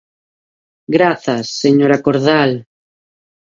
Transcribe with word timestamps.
Grazas, 0.95 1.45
señora 1.63 2.01
Cordal. 2.05 2.51